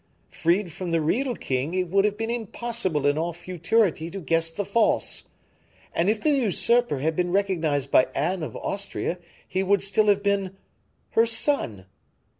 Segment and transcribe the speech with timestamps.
[0.31, 4.49] Freed from the real king, it would have been impossible in all futurity to guess
[4.49, 5.25] the false.
[5.93, 10.23] And if the usurper had been recognized by Anne of Austria, he would still have
[10.23, 10.57] been
[11.11, 11.85] her son.